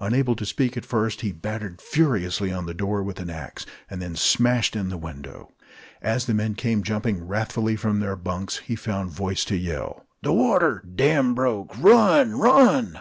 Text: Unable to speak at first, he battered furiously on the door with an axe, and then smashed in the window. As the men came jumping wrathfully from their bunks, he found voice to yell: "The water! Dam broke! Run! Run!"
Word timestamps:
Unable 0.00 0.34
to 0.34 0.44
speak 0.44 0.76
at 0.76 0.84
first, 0.84 1.20
he 1.20 1.30
battered 1.30 1.80
furiously 1.80 2.50
on 2.52 2.66
the 2.66 2.74
door 2.74 3.00
with 3.00 3.20
an 3.20 3.30
axe, 3.30 3.64
and 3.88 4.02
then 4.02 4.16
smashed 4.16 4.74
in 4.74 4.88
the 4.88 4.96
window. 4.96 5.52
As 6.02 6.26
the 6.26 6.34
men 6.34 6.56
came 6.56 6.82
jumping 6.82 7.24
wrathfully 7.24 7.76
from 7.76 8.00
their 8.00 8.16
bunks, 8.16 8.56
he 8.56 8.74
found 8.74 9.12
voice 9.12 9.44
to 9.44 9.56
yell: 9.56 10.04
"The 10.22 10.32
water! 10.32 10.82
Dam 10.96 11.32
broke! 11.32 11.80
Run! 11.80 12.36
Run!" 12.40 12.96